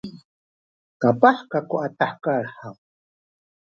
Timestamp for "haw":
2.57-2.75